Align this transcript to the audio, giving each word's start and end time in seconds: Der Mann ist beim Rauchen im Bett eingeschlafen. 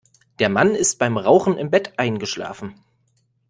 Der 0.39 0.49
Mann 0.49 0.73
ist 0.73 0.97
beim 0.97 1.15
Rauchen 1.15 1.59
im 1.59 1.69
Bett 1.69 1.99
eingeschlafen. 1.99 2.73